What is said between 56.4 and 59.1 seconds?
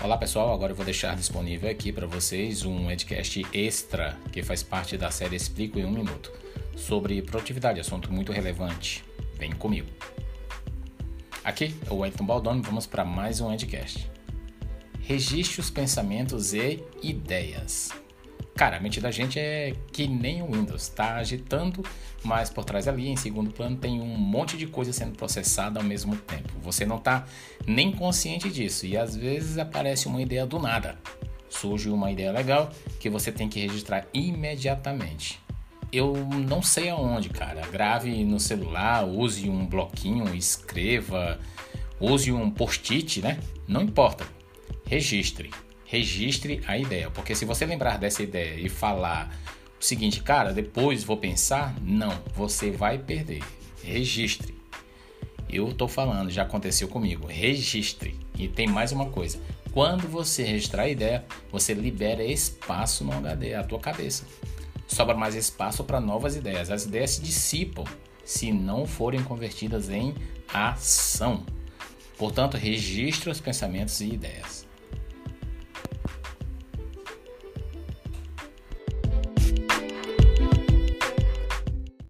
aconteceu comigo. Registre. E tem mais uma